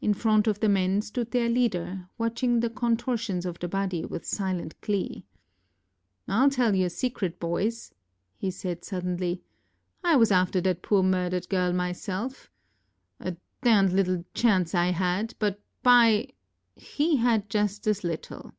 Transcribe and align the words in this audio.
In 0.00 0.14
front 0.14 0.46
of 0.46 0.60
the 0.60 0.68
men 0.68 1.02
stood 1.02 1.32
their 1.32 1.48
leader, 1.48 2.08
watching 2.18 2.60
the 2.60 2.70
contortions 2.70 3.44
of 3.44 3.58
the 3.58 3.66
body 3.66 4.04
with 4.04 4.24
silent 4.24 4.80
glee. 4.80 5.26
ŌĆ£IŌĆÖll 6.28 6.52
tell 6.54 6.74
you 6.76 6.86
a 6.86 6.90
secret, 6.90 7.40
boys, 7.40 7.88
ŌĆØ 7.90 7.94
he 8.36 8.50
said 8.52 8.84
suddenly. 8.84 9.42
ŌĆ£I 10.04 10.18
was 10.20 10.30
after 10.30 10.60
that 10.60 10.82
poor 10.82 11.02
murdered 11.02 11.48
girl 11.48 11.72
myself. 11.72 12.48
A 13.18 13.32
d 13.32 13.38
little 13.64 14.24
chance 14.34 14.72
I 14.72 14.92
had; 14.92 15.34
but, 15.40 15.60
by, 15.82 16.28
he 16.76 17.16
had 17.16 17.50
just 17.50 17.88
as 17.88 18.04
little! 18.04 18.52